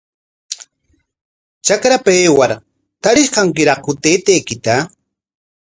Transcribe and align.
Trakrapa 1.65 2.11
aywar, 2.21 2.51
¿tarish 3.03 3.31
kankiraqku 3.35 3.91
taytaykita? 4.03 4.73